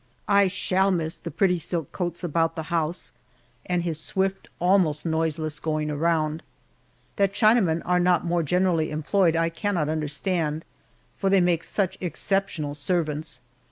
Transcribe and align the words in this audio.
I 0.27 0.47
shall 0.47 0.89
miss 0.89 1.19
the 1.19 1.29
pretty 1.29 1.59
silk 1.59 1.91
coats 1.91 2.23
about 2.23 2.55
the 2.55 2.63
house, 2.73 3.13
and 3.67 3.83
his 3.83 3.99
swift, 3.99 4.47
almost 4.59 5.05
noiseless 5.05 5.59
going 5.59 5.91
around. 5.91 6.41
That 7.17 7.33
Chinamen 7.35 7.83
are 7.85 7.99
not 7.99 8.25
more 8.25 8.41
generally 8.41 8.89
employed 8.89 9.35
I 9.35 9.49
cannot 9.51 9.89
understand, 9.89 10.65
for 11.19 11.29
they 11.29 11.39
make 11.39 11.63
such 11.63 11.99
exceptional 12.01 12.73
servants. 12.73 13.41